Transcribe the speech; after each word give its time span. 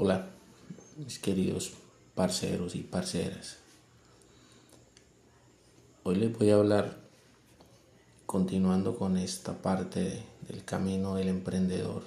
Hola, 0.00 0.30
mis 0.96 1.18
queridos 1.18 1.72
parceros 2.14 2.76
y 2.76 2.84
parceras. 2.84 3.56
Hoy 6.04 6.14
les 6.14 6.38
voy 6.38 6.50
a 6.50 6.54
hablar, 6.54 7.00
continuando 8.24 8.96
con 8.96 9.16
esta 9.16 9.60
parte 9.60 10.22
del 10.46 10.64
camino 10.64 11.16
del 11.16 11.26
emprendedor. 11.26 12.04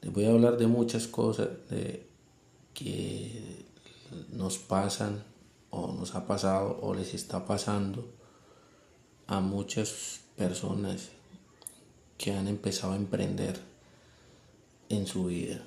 Les 0.00 0.10
voy 0.10 0.24
a 0.24 0.30
hablar 0.30 0.56
de 0.56 0.66
muchas 0.66 1.06
cosas 1.06 1.50
que 2.72 3.66
nos 4.30 4.56
pasan 4.56 5.22
o 5.68 5.92
nos 5.92 6.14
ha 6.14 6.26
pasado 6.26 6.78
o 6.80 6.94
les 6.94 7.12
está 7.12 7.44
pasando 7.44 8.08
a 9.26 9.40
muchas 9.40 10.20
personas 10.38 11.10
que 12.16 12.32
han 12.32 12.48
empezado 12.48 12.94
a 12.94 12.96
emprender 12.96 13.60
en 14.88 15.06
su 15.06 15.26
vida 15.26 15.62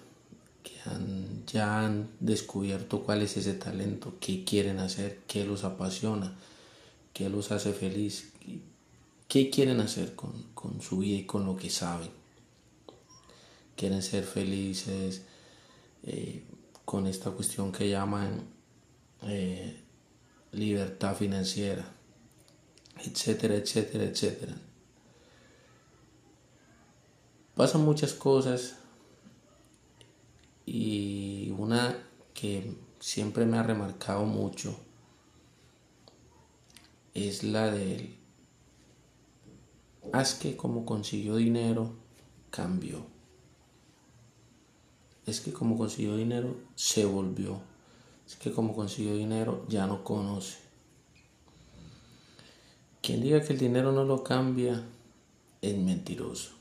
ya 1.47 1.85
han 1.85 2.09
descubierto 2.19 3.03
cuál 3.03 3.21
es 3.21 3.37
ese 3.37 3.53
talento, 3.53 4.15
qué 4.19 4.43
quieren 4.43 4.79
hacer, 4.79 5.21
qué 5.27 5.45
los 5.45 5.63
apasiona, 5.63 6.35
qué 7.13 7.29
los 7.29 7.51
hace 7.51 7.73
feliz, 7.73 8.31
qué 9.27 9.49
quieren 9.49 9.79
hacer 9.79 10.15
con, 10.15 10.33
su 10.81 10.99
vida 10.99 11.17
y 11.17 11.25
con 11.25 11.45
lo 11.45 11.55
que 11.55 11.69
saben. 11.69 12.09
Quieren 13.75 14.01
ser 14.01 14.23
felices 14.23 15.23
eh, 16.03 16.43
con 16.85 17.07
esta 17.07 17.31
cuestión 17.31 17.71
que 17.71 17.89
llaman 17.89 18.41
eh, 19.23 19.81
libertad 20.51 21.15
financiera, 21.15 21.85
etcétera, 23.03 23.55
etcétera, 23.55 24.05
etcétera. 24.05 24.55
Pasan 27.55 27.81
muchas 27.81 28.13
cosas 28.13 28.75
y 30.65 31.53
una 31.57 31.97
que 32.33 32.75
siempre 32.99 33.45
me 33.45 33.57
ha 33.57 33.63
remarcado 33.63 34.25
mucho 34.25 34.75
es 37.13 37.43
la 37.43 37.71
del 37.71 38.15
haz 40.11 40.35
que 40.35 40.55
como 40.55 40.85
consiguió 40.85 41.35
dinero 41.35 41.93
cambió 42.49 43.05
es 45.25 45.41
que 45.41 45.51
como 45.51 45.77
consiguió 45.77 46.15
dinero 46.15 46.55
se 46.75 47.05
volvió. 47.05 47.59
Es 48.27 48.35
que 48.35 48.51
como 48.51 48.75
consiguió 48.75 49.15
dinero 49.15 49.65
ya 49.67 49.87
no 49.87 50.03
conoce 50.03 50.65
quien 53.05 53.21
diga 53.21 53.43
que 53.43 53.53
el 53.53 53.59
dinero 53.59 53.91
no 53.91 54.03
lo 54.03 54.23
cambia 54.23 54.83
es 55.61 55.77
mentiroso. 55.77 56.53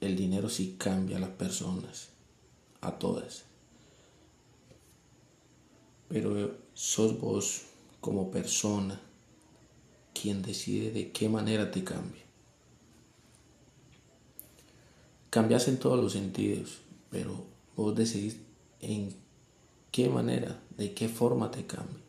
El 0.00 0.16
dinero 0.16 0.50
sí 0.50 0.74
cambia 0.76 1.18
a 1.18 1.20
las 1.20 1.30
personas 1.30 2.08
a 2.84 2.98
todas. 2.98 3.44
Pero 6.08 6.56
sos 6.74 7.18
vos 7.18 7.62
como 8.00 8.30
persona 8.30 9.00
quien 10.12 10.42
decide 10.42 10.90
de 10.90 11.10
qué 11.10 11.28
manera 11.28 11.70
te 11.70 11.82
cambia. 11.82 12.22
Cambias 15.30 15.66
en 15.68 15.78
todos 15.78 16.00
los 16.00 16.12
sentidos, 16.12 16.82
pero 17.10 17.44
vos 17.76 17.94
decidís 17.96 18.36
en 18.80 19.14
qué 19.90 20.08
manera, 20.08 20.60
de 20.76 20.94
qué 20.94 21.08
forma 21.08 21.50
te 21.50 21.66
cambia. 21.66 22.02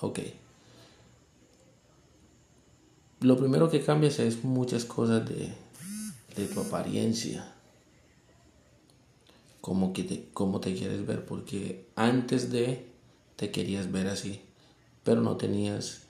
Ok. 0.00 0.18
Lo 3.20 3.38
primero 3.38 3.70
que 3.70 3.82
cambias 3.82 4.18
es 4.18 4.42
muchas 4.42 4.84
cosas 4.84 5.28
de, 5.28 5.54
de 6.36 6.46
tu 6.46 6.60
apariencia, 6.60 7.54
cómo, 9.62 9.92
que 9.92 10.02
te, 10.02 10.16
te 10.16 10.74
quieres 10.74 11.06
ver, 11.06 11.24
porque 11.24 11.86
antes 11.94 12.50
de 12.50 12.84
te 13.36 13.50
querías 13.50 13.90
ver 13.90 14.08
así, 14.08 14.42
pero 15.04 15.22
no 15.22 15.36
tenías 15.36 16.02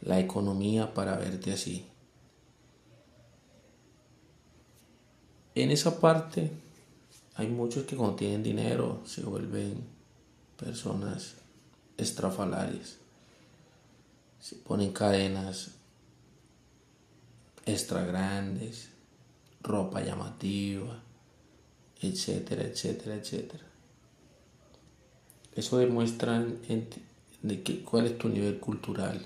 la 0.00 0.18
economía 0.18 0.92
para 0.94 1.16
verte 1.16 1.52
así. 1.52 1.86
En 5.54 5.70
esa 5.70 6.00
parte 6.00 6.50
hay 7.36 7.48
muchos 7.48 7.84
que 7.84 7.94
cuando 7.94 8.16
tienen 8.16 8.42
dinero 8.42 9.02
se 9.04 9.22
vuelven 9.22 9.84
personas 10.56 11.34
estrafalarias. 11.98 12.96
Se 14.40 14.56
ponen 14.56 14.92
cadenas 14.92 15.72
extra 17.66 18.02
grandes, 18.04 18.88
ropa 19.62 20.00
llamativa, 20.00 21.03
etcétera, 22.00 22.62
etcétera, 22.62 23.16
etcétera. 23.16 23.64
Eso 25.54 25.78
demuestra 25.78 26.44
de 27.42 27.62
qué, 27.62 27.82
cuál 27.82 28.06
es 28.06 28.18
tu 28.18 28.28
nivel 28.28 28.58
cultural, 28.58 29.24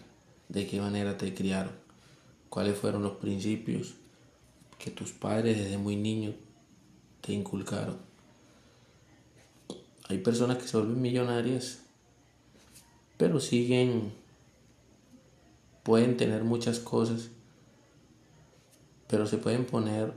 de 0.49 0.67
qué 0.67 0.81
manera 0.81 1.17
te 1.17 1.35
criaron, 1.35 1.73
cuáles 2.51 2.77
fueron 2.77 3.03
los 3.03 3.17
principios 3.17 3.95
que 4.79 4.91
tus 4.91 5.13
padres 5.13 5.59
desde 5.59 5.79
muy 5.79 5.97
niño 5.97 6.35
te 7.21 7.33
inculcaron. 7.33 7.97
Hay 10.09 10.19
personas 10.19 10.59
que 10.59 10.69
se 10.69 10.77
vuelven 10.77 11.01
millonarias, 11.03 11.81
pero 13.17 13.41
siguen, 13.41 14.13
pueden 15.83 16.17
tener 16.17 16.45
muchas 16.45 16.79
cosas, 16.79 17.31
pero 19.07 19.27
se 19.27 19.39
pueden 19.39 19.65
poner 19.65 20.13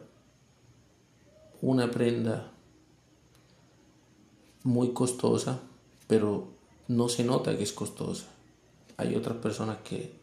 una 1.62 1.92
prenda 1.92 2.52
muy 4.64 4.94
costosa, 4.94 5.60
pero 6.08 6.48
no 6.88 7.10
se 7.10 7.24
nota 7.24 7.56
que 7.58 7.64
es 7.64 7.74
costosa. 7.74 8.26
Hay 8.98 9.16
otras 9.16 9.38
personas 9.38 9.78
que 9.84 10.14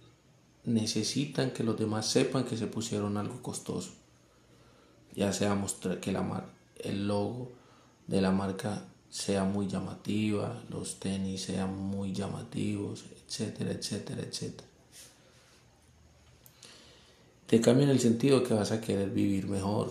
necesitan 0.65 1.51
que 1.51 1.65
los 1.65 1.79
demás 1.79 2.07
sepan 2.07 2.45
que 2.45 2.57
se 2.57 2.67
pusieron 2.67 3.17
algo 3.17 3.43
costoso. 3.43 3.91
Ya 5.15 5.33
sea 5.33 5.55
mostrar 5.55 6.01
que 6.01 6.13
la 6.13 6.45
el 6.79 7.09
logo 7.09 7.51
de 8.07 8.21
la 8.21 8.31
marca 8.31 8.85
sea 9.11 9.45
muy 9.45 9.67
llamativa, 9.67 10.63
los 10.69 11.01
tenis 11.01 11.43
sean 11.43 11.77
muy 11.77 12.13
llamativos, 12.13 13.05
etcétera, 13.17 13.73
etcétera, 13.73 14.23
etcétera. 14.23 14.69
Te 17.47 17.61
cambia 17.61 17.91
el 17.91 18.01
sentido 18.01 18.45
que 18.45 18.53
vas 18.53 18.73
a 18.73 18.81
querer 18.81 19.11
vivir 19.11 19.47
mejor, 19.47 19.91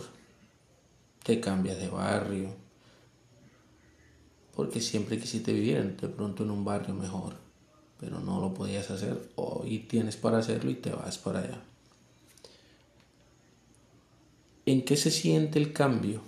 te 1.27 1.41
cambias 1.41 1.77
de 1.77 1.89
barrio, 1.89 2.55
porque 4.55 4.79
siempre 4.79 5.19
quisiste 5.19 5.51
vivir 5.51 5.97
de 5.97 6.07
pronto 6.07 6.43
en 6.43 6.51
un 6.51 6.63
barrio 6.63 6.95
mejor, 6.95 7.35
pero 7.99 8.21
no 8.21 8.39
lo 8.39 8.53
podías 8.53 8.89
hacer, 8.91 9.29
hoy 9.35 9.79
tienes 9.79 10.15
para 10.15 10.37
hacerlo 10.37 10.71
y 10.71 10.75
te 10.75 10.89
vas 10.89 11.17
para 11.17 11.39
allá. 11.39 11.61
¿En 14.65 14.85
qué 14.85 14.95
se 14.95 15.11
siente 15.11 15.59
el 15.59 15.73
cambio? 15.73 16.21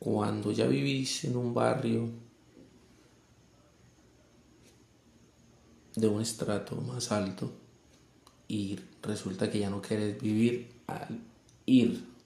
Cuando 0.00 0.50
ya 0.50 0.66
vivís 0.66 1.22
en 1.22 1.36
un 1.36 1.54
barrio 1.54 2.08
de 5.94 6.08
un 6.08 6.20
estrato 6.20 6.74
más 6.80 7.12
alto 7.12 7.52
y 8.48 8.80
resulta 9.00 9.48
que 9.48 9.60
ya 9.60 9.70
no 9.70 9.80
quieres 9.80 10.20
vivir 10.20 10.72
al 10.88 11.20
ir 11.66 12.17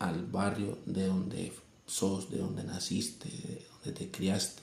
al 0.00 0.26
barrio 0.26 0.78
de 0.86 1.06
donde 1.06 1.52
sos, 1.86 2.30
de 2.30 2.38
donde 2.38 2.64
naciste, 2.64 3.28
de 3.28 3.66
donde 3.70 3.92
te 3.92 4.10
criaste. 4.10 4.62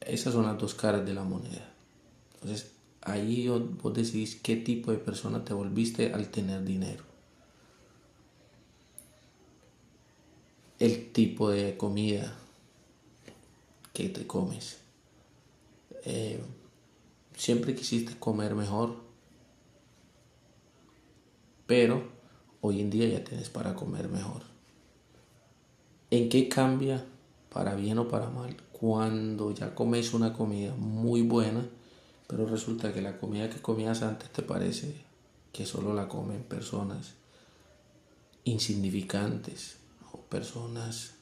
Esas 0.00 0.32
son 0.32 0.46
las 0.46 0.56
dos 0.58 0.74
caras 0.74 1.04
de 1.04 1.12
la 1.12 1.24
moneda. 1.24 1.68
Entonces, 2.34 2.70
ahí 3.02 3.48
vos 3.48 3.92
decidís 3.92 4.36
qué 4.36 4.56
tipo 4.56 4.92
de 4.92 4.98
persona 4.98 5.44
te 5.44 5.52
volviste 5.52 6.12
al 6.12 6.28
tener 6.28 6.64
dinero. 6.64 7.02
El 10.78 11.12
tipo 11.12 11.50
de 11.50 11.76
comida 11.76 12.36
que 13.92 14.08
te 14.10 14.26
comes. 14.26 14.78
Eh, 16.04 16.40
siempre 17.36 17.74
quisiste 17.74 18.16
comer 18.16 18.54
mejor, 18.54 18.94
pero 21.66 22.15
hoy 22.66 22.80
en 22.80 22.90
día 22.90 23.08
ya 23.08 23.24
tienes 23.24 23.48
para 23.48 23.74
comer 23.74 24.08
mejor. 24.08 24.42
¿En 26.10 26.28
qué 26.28 26.48
cambia 26.48 27.04
para 27.56 27.74
bien 27.74 27.98
o 27.98 28.08
para 28.08 28.28
mal 28.28 28.56
cuando 28.70 29.54
ya 29.54 29.74
comes 29.74 30.12
una 30.12 30.34
comida 30.34 30.74
muy 30.74 31.22
buena, 31.22 31.66
pero 32.26 32.44
resulta 32.44 32.92
que 32.92 33.00
la 33.00 33.18
comida 33.18 33.48
que 33.48 33.62
comías 33.62 34.02
antes 34.02 34.30
te 34.30 34.42
parece 34.42 34.94
que 35.52 35.64
solo 35.64 35.94
la 35.94 36.06
comen 36.06 36.42
personas 36.42 37.14
insignificantes 38.44 39.78
o 40.12 40.18
personas 40.18 41.14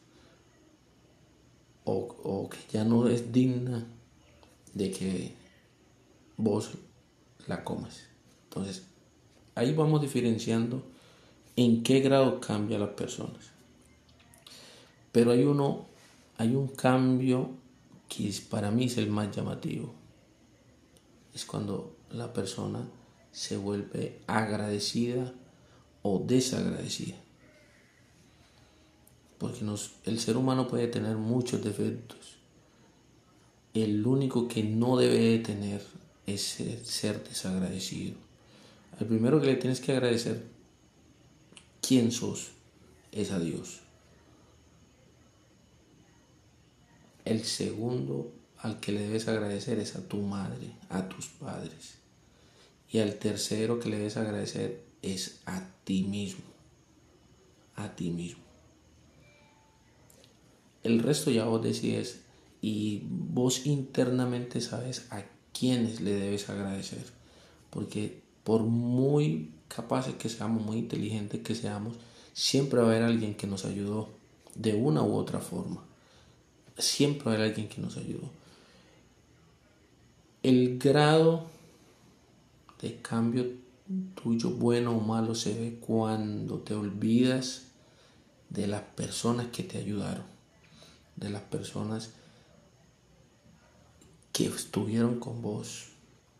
o, 1.84 2.48
que 2.50 2.58
ya 2.72 2.84
no 2.84 3.06
es 3.06 3.30
digna 3.30 3.86
de 4.72 4.90
que 4.90 5.34
vos 6.36 6.70
la 7.46 7.62
comas. 7.62 8.00
Entonces, 8.48 8.82
ahí 9.54 9.72
vamos 9.72 10.00
diferenciando 10.00 10.82
en 11.56 11.82
qué 11.82 12.00
grado 12.00 12.40
cambia 12.40 12.78
las 12.78 12.90
personas. 12.90 13.50
Pero 15.12 15.30
hay 15.30 15.44
uno, 15.44 15.86
hay 16.38 16.54
un 16.54 16.68
cambio 16.68 17.50
que 18.08 18.32
para 18.50 18.70
mí 18.70 18.84
es 18.84 18.98
el 18.98 19.08
más 19.08 19.34
llamativo. 19.34 19.94
Es 21.32 21.44
cuando 21.44 21.96
la 22.10 22.32
persona 22.32 22.80
se 23.30 23.56
vuelve 23.56 24.20
agradecida 24.26 25.32
o 26.02 26.18
desagradecida. 26.18 27.16
Porque 29.38 29.64
el 30.04 30.20
ser 30.20 30.36
humano 30.36 30.68
puede 30.68 30.88
tener 30.88 31.16
muchos 31.16 31.62
defectos. 31.62 32.36
El 33.72 34.06
único 34.06 34.46
que 34.46 34.62
no 34.62 34.96
debe 34.96 35.38
tener 35.40 35.82
es 36.26 36.42
ser 36.84 37.22
desagradecido. 37.24 38.14
El 39.00 39.06
primero 39.06 39.40
que 39.40 39.48
le 39.48 39.56
tienes 39.56 39.80
que 39.80 39.92
agradecer 39.92 40.53
quién 41.86 42.12
sos 42.12 42.52
es 43.12 43.30
a 43.30 43.38
Dios. 43.38 43.80
El 47.24 47.44
segundo 47.44 48.32
al 48.58 48.80
que 48.80 48.92
le 48.92 49.02
debes 49.02 49.28
agradecer 49.28 49.78
es 49.78 49.96
a 49.96 50.06
tu 50.06 50.18
madre, 50.18 50.72
a 50.88 51.08
tus 51.08 51.26
padres. 51.26 51.94
Y 52.90 52.98
al 52.98 53.16
tercero 53.16 53.80
que 53.80 53.88
le 53.88 53.98
debes 53.98 54.16
agradecer 54.16 54.84
es 55.02 55.40
a 55.46 55.66
ti 55.84 56.04
mismo. 56.04 56.44
A 57.76 57.94
ti 57.94 58.10
mismo. 58.10 58.42
El 60.82 61.00
resto 61.00 61.30
ya 61.30 61.46
vos 61.46 61.62
decides 61.62 62.20
y 62.60 63.02
vos 63.04 63.66
internamente 63.66 64.60
sabes 64.60 65.06
a 65.10 65.24
quiénes 65.58 66.00
le 66.00 66.12
debes 66.12 66.48
agradecer. 66.48 67.04
Porque 67.70 68.22
por 68.44 68.62
muy 68.62 69.53
capaces 69.68 70.14
que 70.14 70.28
seamos, 70.28 70.62
muy 70.62 70.78
inteligentes 70.78 71.40
que 71.42 71.54
seamos, 71.54 71.96
siempre 72.32 72.80
va 72.80 72.86
a 72.86 72.90
haber 72.90 73.02
alguien 73.02 73.34
que 73.34 73.46
nos 73.46 73.64
ayudó 73.64 74.10
de 74.54 74.74
una 74.74 75.02
u 75.02 75.14
otra 75.14 75.40
forma. 75.40 75.82
Siempre 76.78 77.24
va 77.24 77.32
a 77.32 77.34
haber 77.34 77.48
alguien 77.48 77.68
que 77.68 77.80
nos 77.80 77.96
ayudó. 77.96 78.30
El 80.42 80.78
grado 80.78 81.46
de 82.80 83.00
cambio 83.00 83.46
tuyo, 84.14 84.50
bueno 84.50 84.96
o 84.96 85.00
malo, 85.00 85.34
se 85.34 85.54
ve 85.54 85.78
cuando 85.80 86.58
te 86.58 86.74
olvidas 86.74 87.62
de 88.50 88.66
las 88.66 88.82
personas 88.82 89.48
que 89.48 89.62
te 89.62 89.78
ayudaron, 89.78 90.24
de 91.16 91.30
las 91.30 91.42
personas 91.42 92.10
que 94.32 94.46
estuvieron 94.46 95.20
con 95.20 95.42
vos 95.42 95.86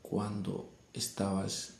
cuando 0.02 0.68
estabas 0.92 1.74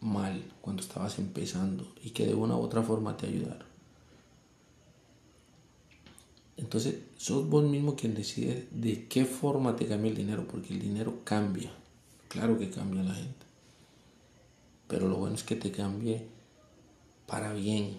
mal, 0.00 0.44
cuando 0.60 0.82
estabas 0.82 1.18
empezando 1.18 1.92
y 2.02 2.10
que 2.10 2.26
de 2.26 2.34
una 2.34 2.56
u 2.56 2.60
otra 2.60 2.82
forma 2.82 3.16
te 3.16 3.26
ayudaron. 3.26 3.68
Entonces, 6.56 6.96
sos 7.16 7.48
vos 7.48 7.64
mismo 7.64 7.94
quien 7.94 8.14
decide 8.14 8.66
de 8.72 9.06
qué 9.06 9.24
forma 9.24 9.76
te 9.76 9.86
cambia 9.86 10.10
el 10.10 10.16
dinero, 10.16 10.46
porque 10.48 10.74
el 10.74 10.80
dinero 10.80 11.20
cambia. 11.24 11.70
Claro 12.28 12.58
que 12.58 12.68
cambia 12.68 13.02
la 13.04 13.14
gente. 13.14 13.46
Pero 14.88 15.08
lo 15.08 15.16
bueno 15.16 15.36
es 15.36 15.44
que 15.44 15.54
te 15.54 15.70
cambie 15.70 16.26
para 17.26 17.52
bien. 17.52 17.96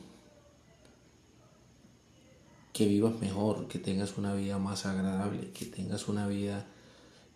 Que 2.74 2.86
vivas 2.86 3.18
mejor, 3.20 3.68
que 3.68 3.80
tengas 3.80 4.18
una 4.18 4.34
vida 4.34 4.58
más 4.58 4.86
agradable, 4.86 5.52
que 5.52 5.66
tengas 5.66 6.10
una 6.10 6.28
vida 6.28 6.66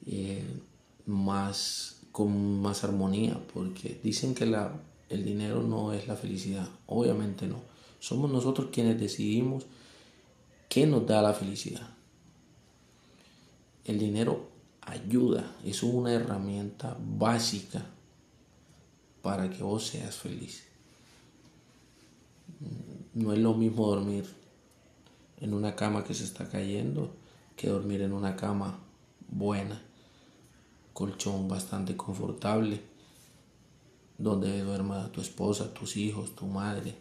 eh, 0.06 0.44
más 1.06 2.03
con 2.14 2.62
más 2.62 2.84
armonía, 2.84 3.38
porque 3.54 4.00
dicen 4.04 4.36
que 4.36 4.46
la, 4.46 4.72
el 5.10 5.26
dinero 5.26 5.64
no 5.64 5.94
es 5.94 6.08
la 6.08 6.16
felicidad. 6.16 6.70
Obviamente 6.86 7.48
no. 7.48 7.58
Somos 8.00 8.32
nosotros 8.32 8.70
quienes 8.72 9.00
decidimos 9.00 9.66
qué 10.70 10.86
nos 10.86 11.08
da 11.08 11.24
la 11.24 11.34
felicidad. 11.34 11.90
El 13.84 13.98
dinero 13.98 14.48
ayuda, 14.82 15.56
es 15.66 15.82
una 15.82 16.14
herramienta 16.14 16.96
básica 17.00 17.84
para 19.24 19.50
que 19.50 19.64
vos 19.64 19.88
seas 19.88 20.16
feliz. 20.16 20.66
No 23.16 23.34
es 23.34 23.40
lo 23.40 23.56
mismo 23.56 23.88
dormir 23.88 24.26
en 25.42 25.56
una 25.56 25.76
cama 25.76 26.04
que 26.04 26.14
se 26.14 26.26
está 26.26 26.48
cayendo 26.48 27.12
que 27.56 27.70
dormir 27.70 28.02
en 28.02 28.14
una 28.14 28.36
cama 28.36 28.78
buena 29.30 29.82
colchón 30.94 31.48
bastante 31.48 31.98
confortable, 31.98 32.80
donde 34.18 34.62
duerma 34.62 35.12
tu 35.12 35.22
esposa, 35.22 35.74
tus 35.74 35.98
hijos, 35.98 36.36
tu 36.36 36.46
madre. 36.46 36.96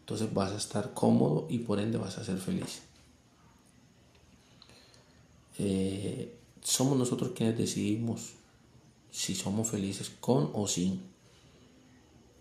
Entonces 0.00 0.32
vas 0.32 0.52
a 0.52 0.56
estar 0.56 0.94
cómodo 0.94 1.46
y 1.50 1.58
por 1.58 1.80
ende 1.80 1.98
vas 1.98 2.16
a 2.18 2.24
ser 2.24 2.38
feliz. 2.38 2.82
Eh, 5.58 6.38
somos 6.62 6.96
nosotros 6.96 7.32
quienes 7.34 7.58
decidimos 7.58 8.34
si 9.10 9.34
somos 9.34 9.68
felices 9.68 10.10
con 10.20 10.50
o 10.54 10.68
sin. 10.68 11.00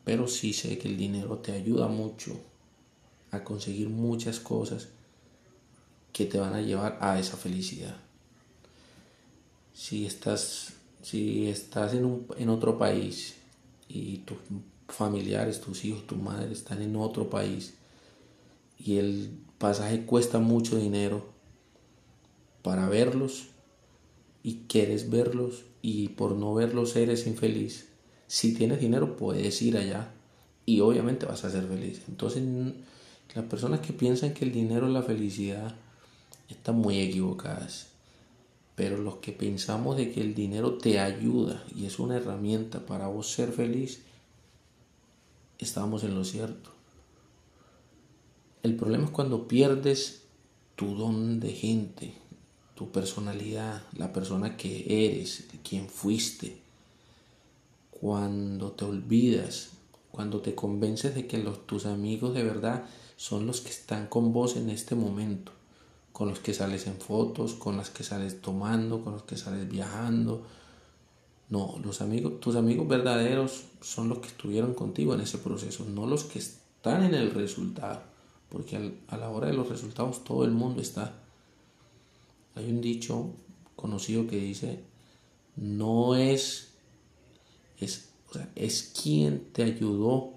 Pero 0.04 0.28
sí 0.28 0.54
sé 0.54 0.78
que 0.78 0.88
el 0.88 0.98
dinero 0.98 1.40
te 1.40 1.54
ayuda 1.54 1.88
mucho 1.88 2.40
a 3.32 3.44
conseguir 3.44 3.90
muchas 3.90 4.40
cosas 4.40 4.90
que 6.14 6.26
te 6.26 6.38
van 6.38 6.54
a 6.54 6.62
llevar 6.62 7.00
a 7.02 7.20
esa 7.20 7.36
felicidad 7.36 8.05
si 9.76 10.06
estás, 10.06 10.74
si 11.02 11.48
estás 11.48 11.94
en, 11.94 12.06
un, 12.06 12.28
en 12.38 12.50
otro 12.50 12.80
país 12.80 13.36
y 13.90 14.20
tus 14.20 14.38
familiares, 14.88 15.60
tus 15.62 15.84
hijos, 15.84 16.08
tu 16.08 16.16
madre 16.16 16.54
están 16.54 16.82
en 16.82 16.96
otro 16.96 17.30
país 17.30 17.74
y 18.80 18.98
el 18.98 19.38
pasaje 19.58 20.06
cuesta 20.06 20.40
mucho 20.40 20.78
dinero 20.78 21.26
para 22.62 22.88
verlos 22.88 23.50
y 24.44 24.62
quieres 24.68 25.10
verlos 25.10 25.66
y 25.82 26.10
por 26.10 26.32
no 26.36 26.54
verlos 26.54 26.96
eres 26.96 27.28
infeliz. 27.28 27.90
Si 28.28 28.54
tienes 28.54 28.80
dinero 28.80 29.18
puedes 29.18 29.62
ir 29.62 29.78
allá 29.78 30.14
y 30.66 30.80
obviamente 30.80 31.26
vas 31.26 31.44
a 31.44 31.52
ser 31.52 31.68
feliz. 31.68 32.02
Entonces 32.08 32.44
las 33.36 33.46
personas 33.46 33.82
que 33.82 33.92
piensan 33.92 34.34
que 34.34 34.46
el 34.46 34.54
dinero 34.54 34.88
es 34.88 34.94
la 34.94 35.04
felicidad 35.04 35.76
están 36.48 36.76
muy 36.76 37.00
equivocadas. 37.00 37.95
Pero 38.76 38.98
los 38.98 39.16
que 39.16 39.32
pensamos 39.32 39.96
de 39.96 40.12
que 40.12 40.22
el 40.22 40.36
dinero 40.36 40.78
te 40.78 41.00
ayuda 41.00 41.64
y 41.74 41.86
es 41.86 41.98
una 41.98 42.18
herramienta 42.18 42.86
para 42.86 43.08
vos 43.08 43.32
ser 43.32 43.54
feliz, 43.54 44.02
estamos 45.58 46.04
en 46.04 46.14
lo 46.14 46.26
cierto. 46.26 46.72
El 48.64 48.76
problema 48.76 49.06
es 49.06 49.12
cuando 49.12 49.48
pierdes 49.48 50.24
tu 50.76 50.96
don 50.96 51.40
de 51.40 51.54
gente, 51.54 52.14
tu 52.76 52.92
personalidad, 52.92 53.84
la 53.94 54.12
persona 54.12 54.58
que 54.58 55.08
eres, 55.08 55.46
quien 55.64 55.88
fuiste. 55.88 56.58
Cuando 57.92 58.74
te 58.74 58.84
olvidas, 58.84 59.70
cuando 60.12 60.42
te 60.42 60.54
convences 60.54 61.16
de 61.16 61.28
que 61.28 61.38
los, 61.38 61.66
tus 61.66 61.86
amigos 61.86 62.34
de 62.34 62.44
verdad 62.44 62.86
son 63.16 63.48
los 63.48 63.62
que 63.62 63.70
están 63.70 64.08
con 64.08 64.34
vos 64.34 64.58
en 64.58 64.70
este 64.70 64.96
momento 64.96 65.55
con 66.16 66.30
los 66.30 66.40
que 66.40 66.54
sales 66.54 66.88
en 66.88 66.96
fotos, 66.96 67.56
con 67.56 67.76
las 67.76 67.90
que 67.90 68.06
sales 68.06 68.40
tomando, 68.40 69.04
con 69.04 69.12
los 69.12 69.24
que 69.24 69.36
sales 69.36 69.68
viajando. 69.68 70.44
No, 71.50 71.78
los 71.84 72.00
amigos, 72.00 72.40
tus 72.40 72.56
amigos 72.56 72.88
verdaderos 72.88 73.66
son 73.82 74.08
los 74.08 74.20
que 74.20 74.30
estuvieron 74.30 74.74
contigo 74.74 75.14
en 75.14 75.20
ese 75.20 75.40
proceso, 75.40 75.84
no 75.84 76.08
los 76.08 76.24
que 76.24 76.40
están 76.40 77.04
en 77.04 77.16
el 77.16 77.32
resultado, 77.32 78.02
porque 78.48 78.94
a 79.10 79.18
la 79.18 79.30
hora 79.30 79.48
de 79.48 79.56
los 79.56 79.68
resultados 79.68 80.24
todo 80.24 80.46
el 80.46 80.52
mundo 80.52 80.82
está. 80.82 81.16
Hay 82.56 82.70
un 82.70 82.80
dicho 82.80 83.32
conocido 83.76 84.26
que 84.26 84.38
dice, 84.38 84.80
no 85.58 86.16
es, 86.16 86.70
es, 87.78 88.08
es 88.56 88.94
quien 89.04 89.50
te 89.52 89.64
ayudó 89.64 90.32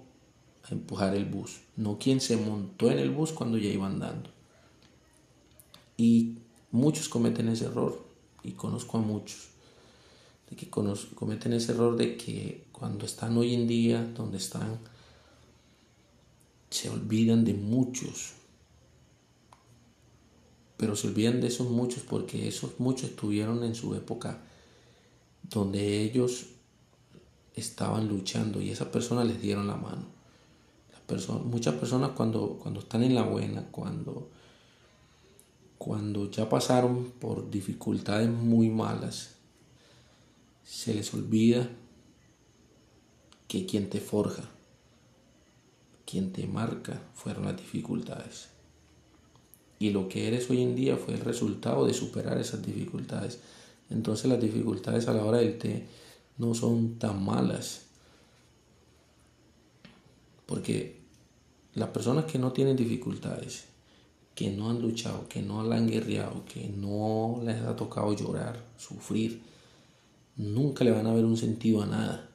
a 0.69 0.73
empujar 0.73 1.15
el 1.15 1.23
bus, 1.23 1.61
no 1.77 1.97
quien 1.97 2.19
se 2.19 2.35
montó 2.35 2.91
en 2.91 2.99
el 2.99 3.11
bus 3.11 3.31
cuando 3.31 3.57
ya 3.57 3.69
iba 3.69 3.87
andando. 3.87 4.37
Y 5.99 6.37
muchos 6.71 7.09
cometen 7.09 7.49
ese 7.49 7.65
error, 7.65 8.01
y 8.41 8.53
conozco 8.53 8.99
a 8.99 9.01
muchos, 9.01 9.49
de 10.49 10.55
que 10.55 10.69
cometen 10.69 11.51
ese 11.51 11.73
error 11.73 11.97
de 11.97 12.15
que 12.15 12.63
cuando 12.71 13.05
están 13.05 13.37
hoy 13.37 13.53
en 13.53 13.67
día, 13.67 14.09
donde 14.15 14.37
están, 14.37 14.79
se 16.69 16.89
olvidan 16.89 17.43
de 17.43 17.53
muchos. 17.53 18.31
Pero 20.77 20.95
se 20.95 21.09
olvidan 21.09 21.41
de 21.41 21.47
esos 21.47 21.69
muchos 21.69 22.03
porque 22.03 22.47
esos 22.47 22.79
muchos 22.79 23.09
estuvieron 23.09 23.65
en 23.65 23.75
su 23.75 23.93
época 23.93 24.39
donde 25.43 26.01
ellos 26.01 26.45
estaban 27.55 28.07
luchando 28.07 28.61
y 28.61 28.69
esas 28.69 28.87
personas 28.87 29.27
les 29.27 29.41
dieron 29.41 29.67
la 29.67 29.75
mano. 29.75 30.05
muchas 31.43 31.75
personas 31.75 32.11
cuando, 32.11 32.57
cuando 32.63 32.79
están 32.79 33.03
en 33.03 33.15
la 33.15 33.23
buena, 33.23 33.65
cuando 33.69 34.29
cuando 35.79 36.29
ya 36.29 36.49
pasaron 36.49 37.05
por 37.19 37.49
dificultades 37.49 38.29
muy 38.29 38.69
malas, 38.69 39.35
se 40.65 40.93
les 40.93 41.13
olvida 41.13 41.69
que 43.47 43.65
quien 43.65 43.89
te 43.89 44.01
forja, 44.01 44.43
quien 46.05 46.33
te 46.33 46.45
marca 46.47 47.01
fueron 47.15 47.45
las 47.45 47.55
dificultades. 47.55 48.49
Y 49.79 49.91
lo 49.91 50.09
que 50.09 50.27
eres 50.27 50.49
hoy 50.49 50.61
en 50.61 50.75
día 50.75 50.97
fue 50.97 51.13
el 51.13 51.21
resultado 51.21 51.87
de 51.87 51.93
superar 51.93 52.37
esas 52.37 52.61
dificultades. 52.61 53.39
Entonces 53.89 54.29
las 54.29 54.41
dificultades 54.41 55.07
a 55.07 55.13
la 55.13 55.23
hora 55.23 55.37
del 55.37 55.57
té 55.57 55.85
no 56.37 56.53
son 56.53 56.99
tan 56.99 57.23
malas. 57.23 57.83
Porque 60.45 60.99
las 61.73 61.89
personas 61.89 62.25
que 62.25 62.37
no 62.37 62.51
tienen 62.51 62.75
dificultades, 62.75 63.63
que 64.39 64.49
no 64.49 64.69
han 64.69 64.81
luchado, 64.81 65.27
que 65.27 65.41
no 65.41 65.63
la 65.63 65.75
han 65.75 65.89
guerreado, 65.89 66.45
que 66.45 66.69
no 66.69 67.41
les 67.43 67.61
ha 67.61 67.75
tocado 67.75 68.13
llorar, 68.13 68.63
sufrir, 68.77 69.41
nunca 70.37 70.85
le 70.85 70.91
van 70.91 71.07
a 71.07 71.13
ver 71.13 71.25
un 71.25 71.35
sentido 71.35 71.83
a 71.83 71.85
nada. 71.85 72.29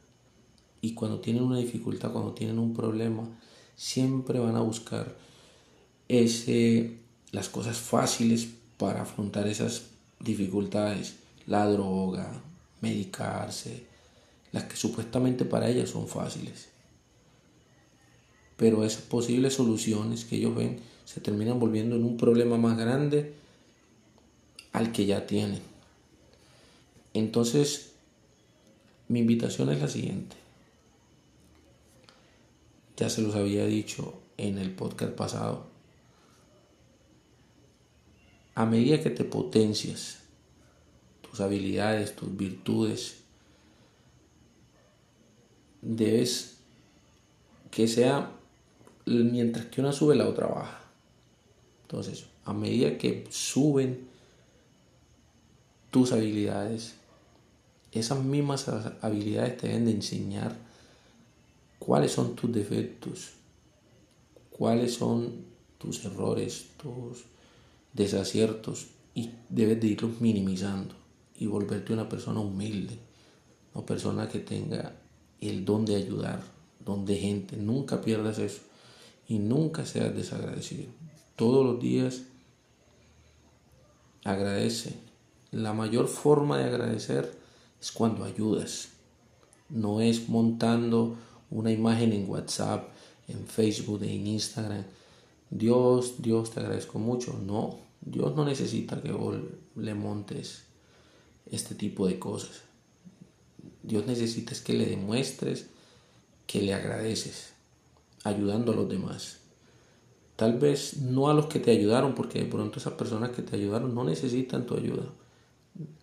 Y 0.82 0.92
cuando 0.92 1.20
tienen 1.20 1.44
una 1.44 1.56
dificultad, 1.56 2.12
cuando 2.12 2.34
tienen 2.34 2.58
un 2.58 2.74
problema, 2.74 3.26
siempre 3.74 4.38
van 4.38 4.54
a 4.54 4.60
buscar 4.60 5.16
ese, 6.06 6.98
las 7.32 7.48
cosas 7.48 7.78
fáciles 7.78 8.48
para 8.76 9.00
afrontar 9.00 9.48
esas 9.48 9.84
dificultades. 10.20 11.14
La 11.46 11.66
droga, 11.66 12.30
medicarse, 12.82 13.86
las 14.52 14.64
que 14.64 14.76
supuestamente 14.76 15.46
para 15.46 15.70
ellas 15.70 15.88
son 15.88 16.06
fáciles. 16.06 16.68
Pero 18.58 18.84
esas 18.84 19.04
posibles 19.04 19.54
soluciones 19.54 20.26
que 20.26 20.36
ellos 20.36 20.54
ven 20.54 20.92
se 21.04 21.20
terminan 21.20 21.60
volviendo 21.60 21.96
en 21.96 22.04
un 22.04 22.16
problema 22.16 22.56
más 22.56 22.76
grande 22.76 23.34
al 24.72 24.92
que 24.92 25.06
ya 25.06 25.26
tienen. 25.26 25.60
Entonces, 27.12 27.92
mi 29.08 29.20
invitación 29.20 29.70
es 29.70 29.80
la 29.80 29.88
siguiente. 29.88 30.36
Ya 32.96 33.08
se 33.08 33.22
los 33.22 33.34
había 33.34 33.66
dicho 33.66 34.14
en 34.36 34.58
el 34.58 34.70
podcast 34.70 35.12
pasado. 35.12 35.66
A 38.54 38.66
medida 38.66 39.02
que 39.02 39.10
te 39.10 39.24
potencias 39.24 40.20
tus 41.28 41.40
habilidades, 41.40 42.14
tus 42.14 42.36
virtudes, 42.36 43.16
debes 45.82 46.56
que 47.70 47.88
sea 47.88 48.30
mientras 49.06 49.66
que 49.66 49.80
una 49.80 49.92
sube, 49.92 50.14
la 50.14 50.28
otra 50.28 50.46
baja. 50.46 50.83
Entonces, 51.84 52.26
a 52.44 52.52
medida 52.52 52.98
que 52.98 53.26
suben 53.30 54.08
tus 55.90 56.12
habilidades, 56.12 56.94
esas 57.92 58.22
mismas 58.24 58.68
habilidades 59.00 59.58
te 59.58 59.68
deben 59.68 59.84
de 59.84 59.92
enseñar 59.92 60.56
cuáles 61.78 62.12
son 62.12 62.34
tus 62.34 62.52
defectos, 62.52 63.34
cuáles 64.50 64.94
son 64.94 65.44
tus 65.78 66.04
errores, 66.04 66.66
tus 66.82 67.24
desaciertos 67.92 68.88
y 69.14 69.30
debes 69.48 69.80
de 69.80 69.88
irlos 69.88 70.20
minimizando 70.20 70.94
y 71.38 71.46
volverte 71.46 71.92
una 71.92 72.08
persona 72.08 72.40
humilde, 72.40 72.98
una 73.74 73.84
persona 73.84 74.28
que 74.28 74.40
tenga 74.40 74.96
el 75.40 75.64
don 75.64 75.84
de 75.84 75.96
ayudar, 75.96 76.42
don 76.84 77.04
de 77.04 77.16
gente. 77.16 77.56
Nunca 77.56 78.00
pierdas 78.00 78.38
eso 78.38 78.62
y 79.28 79.38
nunca 79.38 79.84
seas 79.86 80.14
desagradecido. 80.14 80.88
Todos 81.36 81.64
los 81.64 81.80
días 81.80 82.22
agradece. 84.24 84.94
La 85.50 85.72
mayor 85.72 86.08
forma 86.08 86.58
de 86.58 86.64
agradecer 86.64 87.32
es 87.80 87.92
cuando 87.92 88.24
ayudas. 88.24 88.88
No 89.68 90.00
es 90.00 90.28
montando 90.28 91.16
una 91.50 91.70
imagen 91.70 92.12
en 92.12 92.28
WhatsApp, 92.28 92.88
en 93.28 93.46
Facebook, 93.46 94.02
en 94.02 94.26
Instagram. 94.26 94.84
Dios, 95.50 96.14
Dios, 96.18 96.50
te 96.50 96.60
agradezco 96.60 96.98
mucho. 96.98 97.38
No, 97.44 97.78
Dios 98.00 98.34
no 98.34 98.44
necesita 98.44 99.00
que 99.00 99.12
vos 99.12 99.36
le 99.76 99.94
montes 99.94 100.64
este 101.50 101.74
tipo 101.74 102.06
de 102.06 102.18
cosas. 102.18 102.62
Dios 103.82 104.06
necesita 104.06 104.54
que 104.64 104.72
le 104.72 104.86
demuestres 104.86 105.66
que 106.46 106.62
le 106.62 106.74
agradeces, 106.74 107.52
ayudando 108.24 108.72
a 108.72 108.76
los 108.76 108.88
demás. 108.88 109.43
Tal 110.36 110.58
vez 110.58 110.98
no 110.98 111.30
a 111.30 111.34
los 111.34 111.46
que 111.46 111.60
te 111.60 111.70
ayudaron, 111.70 112.14
porque 112.14 112.40
de 112.40 112.46
pronto 112.46 112.78
esas 112.78 112.94
personas 112.94 113.30
que 113.30 113.42
te 113.42 113.56
ayudaron 113.56 113.94
no 113.94 114.04
necesitan 114.04 114.66
tu 114.66 114.76
ayuda. 114.76 115.04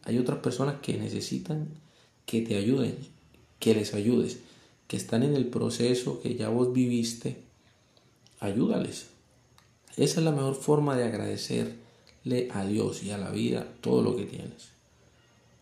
Hay 0.03 0.17
otras 0.17 0.39
personas 0.39 0.75
que 0.81 0.97
necesitan 0.97 1.67
que 2.25 2.41
te 2.41 2.55
ayuden, 2.55 2.97
que 3.59 3.75
les 3.75 3.93
ayudes, 3.93 4.39
que 4.88 4.97
están 4.97 5.23
en 5.23 5.35
el 5.35 5.47
proceso 5.47 6.21
que 6.21 6.35
ya 6.35 6.50
vos 6.50 6.71
viviste. 6.71 7.43
Ayúdales. 8.39 9.07
Esa 9.97 10.19
es 10.19 10.25
la 10.25 10.31
mejor 10.31 10.55
forma 10.55 10.95
de 10.95 11.03
agradecerle 11.03 12.50
a 12.51 12.65
Dios 12.65 13.03
y 13.03 13.11
a 13.11 13.17
la 13.17 13.31
vida 13.31 13.67
todo 13.81 14.01
lo 14.01 14.15
que 14.15 14.25
tienes. 14.25 14.69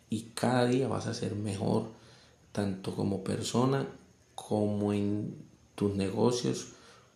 Y 0.08 0.22
cada 0.34 0.66
día 0.66 0.88
vas 0.88 1.06
a 1.06 1.14
ser 1.14 1.34
mejor, 1.34 1.88
tanto 2.52 2.94
como 2.94 3.22
persona 3.22 3.86
como 4.34 4.92
en 4.92 5.34
tus 5.74 5.94
negocios, 5.94 6.68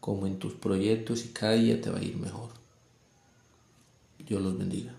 como 0.04 0.26
en 0.26 0.38
tus 0.38 0.52
proyectos 0.52 1.24
y 1.24 1.28
cada 1.28 1.54
día 1.54 1.80
te 1.80 1.88
va 1.88 1.98
a 1.98 2.02
ir 2.02 2.18
mejor. 2.18 2.50
Dios 4.18 4.42
los 4.42 4.58
bendiga. 4.58 4.92